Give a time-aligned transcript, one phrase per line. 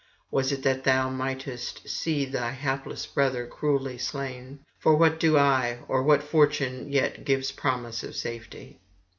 [0.31, 4.57] was it that thou mightest see thy hapless brother cruelly slain?
[4.79, 8.79] for what do I, or what fortune yet gives promise of safety?